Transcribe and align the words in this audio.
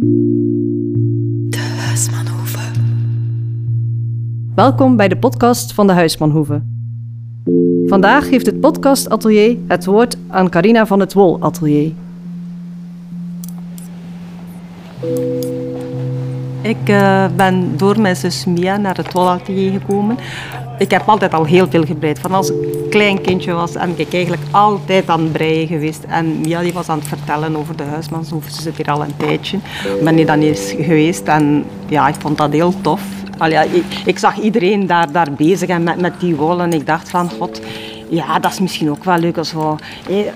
De 0.00 1.74
Huismanhoeve. 1.86 2.58
Welkom 4.54 4.96
bij 4.96 5.08
de 5.08 5.16
podcast 5.16 5.72
van 5.72 5.86
de 5.86 5.92
Huismanhoeve. 5.92 6.62
Vandaag 7.86 8.28
geeft 8.28 8.46
het 8.46 8.60
podcastatelier 8.60 9.56
het 9.66 9.84
woord 9.84 10.16
aan 10.28 10.48
Carina 10.48 10.86
van 10.86 11.00
het 11.00 11.12
Wol 11.12 11.40
Atelier. 11.40 11.92
Ik 16.62 16.88
uh, 16.88 17.26
ben 17.36 17.76
door 17.76 18.00
mijn 18.00 18.16
zus 18.16 18.44
Mia 18.44 18.76
naar 18.76 18.96
het 18.96 19.12
wolatelier 19.12 19.72
gekomen. 19.80 20.16
Ik 20.78 20.90
heb 20.90 21.08
altijd 21.08 21.34
al 21.34 21.44
heel 21.44 21.66
veel 21.70 21.84
gebreid. 21.84 22.18
Van 22.18 22.32
als 22.32 22.50
ik 22.50 22.90
klein 22.90 23.20
kindje 23.20 23.52
was 23.52 23.74
en 23.74 23.92
ik 23.96 24.12
eigenlijk 24.14 24.42
altijd 24.50 25.08
aan 25.08 25.20
het 25.20 25.32
breien 25.32 25.66
geweest. 25.66 26.04
En 26.08 26.40
Mia 26.40 26.60
die 26.60 26.72
was 26.72 26.88
aan 26.88 26.98
het 26.98 27.08
vertellen 27.08 27.56
over 27.56 27.76
de 27.76 27.82
huismanshoeve. 27.82 28.50
Ze 28.50 28.62
zit 28.62 28.76
hier 28.76 28.90
al 28.90 29.02
een 29.02 29.16
tijdje. 29.16 29.58
Ben 30.02 30.16
hier 30.16 30.26
dan 30.26 30.40
eens 30.40 30.74
geweest 30.78 31.26
en 31.26 31.64
ja, 31.88 32.08
ik 32.08 32.14
vond 32.18 32.38
dat 32.38 32.52
heel 32.52 32.80
tof. 32.80 33.02
Al 33.38 33.50
ja, 33.50 33.62
ik, 33.62 33.84
ik, 34.04 34.18
zag 34.18 34.38
iedereen 34.38 34.86
daar, 34.86 35.12
daar 35.12 35.32
bezig 35.32 35.68
en 35.68 35.82
met, 35.82 36.00
met 36.00 36.20
die 36.20 36.36
wol 36.36 36.60
en 36.60 36.72
ik 36.72 36.86
dacht 36.86 37.08
van 37.08 37.30
god, 37.38 37.60
ja, 38.08 38.38
dat 38.38 38.52
is 38.52 38.60
misschien 38.60 38.90
ook 38.90 39.04
wel 39.04 39.18
leuk 39.18 39.38
als 39.38 39.52
we 39.52 39.74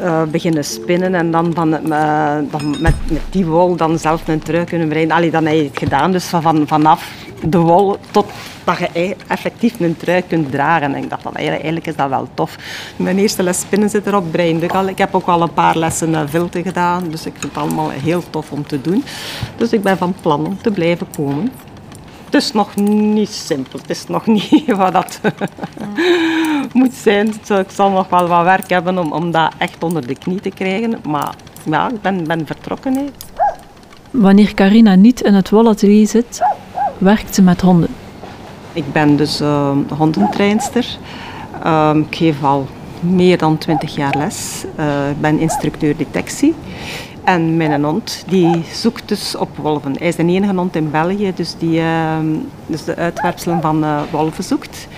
eh, 0.00 0.22
beginnen 0.22 0.64
spinnen 0.64 1.14
en 1.14 1.30
dan, 1.30 1.54
van, 1.54 1.68
uh, 1.68 2.36
dan 2.50 2.70
met, 2.80 2.94
met 3.10 3.20
die 3.30 3.46
wol 3.46 3.76
dan 3.76 3.98
zelf 3.98 4.28
een 4.28 4.38
trui 4.38 4.64
kunnen 4.64 4.88
breien. 4.88 5.10
Allee, 5.10 5.30
dan 5.30 5.46
heb 5.46 5.54
je 5.54 5.62
het 5.62 5.78
gedaan, 5.78 6.12
dus 6.12 6.26
van, 6.26 6.66
vanaf 6.66 7.12
de 7.48 7.58
wol 7.58 7.96
tot 8.10 8.26
dat 8.64 8.78
je 8.78 9.16
effectief 9.26 9.80
een 9.80 9.96
trui 9.96 10.22
kunt 10.28 10.50
dragen. 10.50 10.94
En 10.94 11.02
ik 11.02 11.10
dacht 11.10 11.22
van 11.22 11.34
eigenlijk 11.34 11.86
is 11.86 11.96
dat 11.96 12.08
wel 12.08 12.28
tof. 12.34 12.56
Mijn 12.96 13.18
eerste 13.18 13.42
les 13.42 13.60
spinnen 13.60 13.90
zit 13.90 14.06
erop, 14.06 14.32
brein 14.32 14.62
ik 14.88 14.98
heb 14.98 15.14
ook 15.14 15.26
al 15.26 15.42
een 15.42 15.52
paar 15.52 15.78
lessen 15.78 16.10
uh, 16.10 16.20
vilten 16.26 16.62
gedaan, 16.62 17.10
dus 17.10 17.26
ik 17.26 17.32
vind 17.38 17.54
het 17.54 17.62
allemaal 17.62 17.90
heel 17.90 18.22
tof 18.30 18.50
om 18.50 18.66
te 18.66 18.80
doen. 18.80 19.04
Dus 19.56 19.72
ik 19.72 19.82
ben 19.82 19.96
van 19.96 20.14
plan 20.20 20.46
om 20.46 20.58
te 20.62 20.70
blijven 20.70 21.06
komen. 21.16 21.52
Het 22.34 22.42
is 22.42 22.52
nog 22.52 22.76
niet 22.76 23.30
simpel. 23.30 23.78
Het 23.78 23.90
is 23.90 24.06
nog 24.06 24.26
niet 24.36 24.66
wat 24.66 24.92
dat 24.92 25.20
moet 26.72 26.94
zijn. 26.94 27.28
Ik 27.48 27.70
zal 27.70 27.90
nog 27.90 28.08
wel 28.08 28.26
wat 28.26 28.44
werk 28.44 28.70
hebben 28.70 28.98
om, 28.98 29.12
om 29.12 29.30
dat 29.30 29.52
echt 29.58 29.82
onder 29.82 30.06
de 30.06 30.18
knie 30.18 30.40
te 30.40 30.50
krijgen. 30.50 30.98
Maar 31.06 31.34
ja, 31.64 31.88
ik 31.90 32.02
ben, 32.02 32.24
ben 32.24 32.46
vertrokken. 32.46 33.08
Wanneer 34.10 34.54
Carina 34.54 34.94
niet 34.94 35.20
in 35.20 35.34
het 35.34 35.50
wolatelier 35.50 36.06
zit, 36.06 36.40
werkt 36.98 37.34
ze 37.34 37.42
met 37.42 37.60
honden. 37.60 37.90
Ik 38.72 38.92
ben 38.92 39.16
dus 39.16 39.40
uh, 39.40 39.76
hondentrainster. 39.96 40.86
Uh, 41.64 41.94
ik 42.10 42.16
geef 42.16 42.42
al 42.42 42.66
meer 43.00 43.38
dan 43.38 43.58
20 43.58 43.94
jaar 43.94 44.14
les. 44.16 44.64
Uh, 44.78 45.10
ik 45.10 45.20
ben 45.20 45.38
instructeur 45.38 45.96
detectie. 45.96 46.54
En 47.24 47.56
mijn 47.56 47.84
hond 47.84 48.24
die 48.26 48.64
zoekt 48.72 49.08
dus 49.08 49.36
op 49.36 49.56
wolven. 49.56 49.94
Hij 49.98 50.08
is 50.08 50.16
de 50.16 50.24
enige 50.24 50.54
hond 50.54 50.76
in 50.76 50.90
België 50.90 51.32
dus 51.34 51.54
die 51.58 51.80
uh, 51.80 52.16
dus 52.66 52.84
de 52.84 52.96
uitwerpselen 52.96 53.60
van 53.60 53.84
uh, 53.84 54.00
wolven 54.10 54.44
zoekt. 54.44 54.88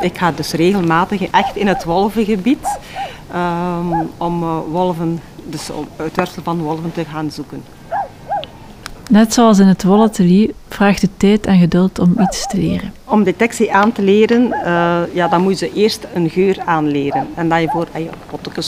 Ik 0.00 0.18
ga 0.18 0.32
dus 0.32 0.52
regelmatig 0.52 1.30
echt 1.30 1.56
in 1.56 1.66
het 1.66 1.84
wolvengebied 1.84 2.78
um, 3.34 4.08
om 4.16 4.42
uh, 4.42 4.58
wolven, 4.70 5.20
dus 5.44 5.70
om 5.70 5.88
uitwerpselen 5.96 6.44
van 6.44 6.60
wolven 6.60 6.92
te 6.92 7.04
gaan 7.04 7.30
zoeken. 7.30 7.62
Net 9.08 9.34
zoals 9.34 9.58
in 9.58 9.66
het 9.66 9.84
wolatelier 9.84 10.50
vraagt 10.68 11.02
het 11.02 11.10
tijd 11.16 11.46
en 11.46 11.58
geduld 11.58 11.98
om 11.98 12.14
iets 12.20 12.46
te 12.46 12.56
leren. 12.56 12.92
Om 13.04 13.22
detectie 13.24 13.72
aan 13.74 13.92
te 13.92 14.02
leren, 14.02 14.42
uh, 14.64 15.00
ja, 15.12 15.28
dan 15.28 15.42
moet 15.42 15.58
je 15.58 15.72
eerst 15.72 16.06
een 16.14 16.30
geur 16.30 16.62
aanleren. 16.64 17.26
En 17.34 17.48
dat 17.48 17.60
je 17.60 17.68
voor 17.68 17.86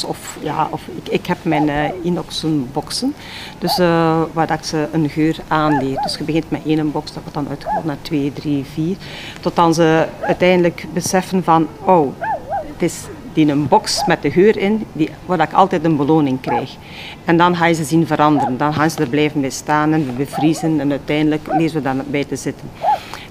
of, 0.05 0.39
ja, 0.43 0.69
of 0.71 0.83
ik, 0.97 1.09
ik 1.09 1.27
heb 1.27 1.39
mijn 1.43 1.69
uh, 1.69 1.85
inoxen 2.03 2.69
boxen, 2.73 3.15
dus 3.59 3.79
uh, 3.79 4.23
waar 4.33 4.47
dat 4.47 4.59
ik 4.59 4.65
ze 4.65 4.89
een 4.93 5.09
geur 5.09 5.37
aanleer. 5.49 6.01
Dus 6.03 6.17
je 6.17 6.25
begint 6.25 6.51
met 6.51 6.61
één 6.67 6.93
box, 6.93 7.13
dat 7.13 7.23
wordt 7.23 7.35
dan 7.39 7.49
uitgevoerd 7.49 7.85
naar 7.85 7.97
twee, 8.03 8.33
drie, 8.33 8.65
vier, 8.73 8.97
tot 9.41 9.57
dan 9.57 9.75
ze 9.75 10.07
uiteindelijk 10.21 10.87
beseffen 10.93 11.45
van, 11.45 11.69
oh, 11.85 12.13
het 12.73 12.83
is 12.83 13.05
die 13.35 13.51
een 13.51 13.69
box 13.69 14.07
met 14.07 14.23
de 14.23 14.31
geur 14.31 14.57
in, 14.57 14.87
die, 14.93 15.11
waar 15.27 15.41
ik 15.41 15.53
altijd 15.53 15.85
een 15.85 15.97
beloning 15.97 16.41
krijg. 16.41 16.77
En 17.25 17.37
dan 17.37 17.57
ga 17.57 17.67
je 17.67 17.75
ze 17.75 17.85
zien 17.85 18.07
veranderen. 18.07 18.57
Dan 18.57 18.75
gaan 18.75 18.91
ze 18.91 19.01
er 19.01 19.09
blijven 19.09 19.41
bij 19.41 19.51
staan 19.51 19.93
en 19.93 20.17
bevriezen 20.17 20.81
en 20.81 20.91
uiteindelijk 20.91 21.47
lezen 21.51 21.77
we 21.77 21.83
dan 21.83 22.03
bij 22.07 22.25
te 22.25 22.37
zitten. 22.37 22.71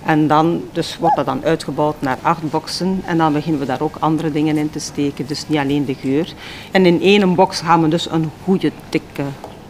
En 0.05 0.27
dan 0.27 0.61
dus 0.71 0.97
wordt 0.97 1.15
dat 1.15 1.25
dan 1.25 1.43
uitgebouwd 1.43 1.95
naar 1.99 2.17
acht 2.21 2.49
boxen 2.51 3.01
en 3.05 3.17
dan 3.17 3.33
beginnen 3.33 3.59
we 3.59 3.65
daar 3.65 3.81
ook 3.81 3.95
andere 3.99 4.31
dingen 4.31 4.57
in 4.57 4.69
te 4.69 4.79
steken. 4.79 5.27
Dus 5.27 5.47
niet 5.47 5.59
alleen 5.59 5.85
de 5.85 5.95
geur. 5.95 6.33
En 6.71 6.85
in 6.85 7.01
één 7.01 7.35
box 7.35 7.59
gaan 7.59 7.81
we 7.81 7.87
dus 7.87 8.11
een 8.11 8.29
goede, 8.43 8.71
dikke 8.89 9.23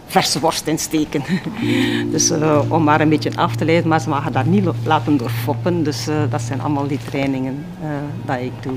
verse 0.05 0.39
worst 0.39 0.67
in 0.67 0.79
steken. 0.79 1.23
dus 2.11 2.31
uh, 2.31 2.61
om 2.67 2.83
maar 2.83 3.01
een 3.01 3.09
beetje 3.09 3.31
af 3.35 3.55
te 3.55 3.65
leiden, 3.65 3.89
maar 3.89 4.01
ze 4.01 4.09
mogen 4.09 4.31
dat 4.31 4.45
niet 4.45 4.65
laten 4.85 5.17
doorfoppen. 5.17 5.83
Dus 5.83 6.07
uh, 6.07 6.15
dat 6.29 6.41
zijn 6.41 6.61
allemaal 6.61 6.87
die 6.87 6.99
trainingen 7.09 7.65
uh, 7.83 7.89
dat 8.25 8.37
ik 8.39 8.51
doe. 8.61 8.75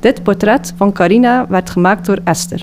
Dit 0.00 0.22
portret 0.22 0.72
van 0.76 0.92
Carina 0.92 1.46
werd 1.48 1.70
gemaakt 1.70 2.06
door 2.06 2.18
Esther. 2.24 2.62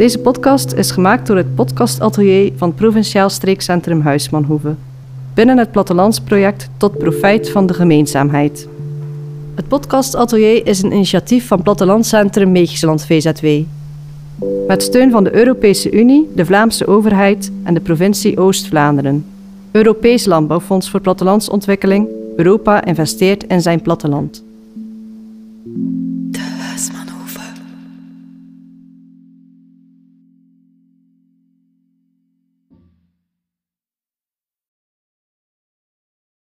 Deze 0.00 0.18
podcast 0.18 0.72
is 0.72 0.90
gemaakt 0.90 1.26
door 1.26 1.36
het 1.36 1.54
podcastatelier 1.54 2.52
van 2.56 2.74
Provinciaal 2.74 3.30
Streekcentrum 3.30 4.00
Huismanhoeve. 4.00 4.74
Binnen 5.34 5.58
het 5.58 5.70
plattelandsproject 5.70 6.68
Tot 6.76 6.98
Profijt 6.98 7.50
van 7.50 7.66
de 7.66 7.74
Gemeenzaamheid. 7.74 8.68
Het 9.54 9.68
podcastatelier 9.68 10.66
is 10.66 10.82
een 10.82 10.92
initiatief 10.92 11.46
van 11.46 11.62
Plattelandscentrum 11.62 12.52
Meegesland 12.52 13.04
VZW. 13.06 13.46
Met 14.66 14.82
steun 14.82 15.10
van 15.10 15.24
de 15.24 15.34
Europese 15.34 15.90
Unie, 15.90 16.28
de 16.34 16.44
Vlaamse 16.44 16.86
overheid 16.86 17.52
en 17.62 17.74
de 17.74 17.80
provincie 17.80 18.38
Oost-Vlaanderen. 18.38 19.24
Europees 19.70 20.24
Landbouwfonds 20.24 20.90
voor 20.90 21.00
Plattelandsontwikkeling. 21.00 22.08
Europa 22.36 22.84
investeert 22.84 23.44
in 23.46 23.60
zijn 23.60 23.82
platteland. 23.82 24.42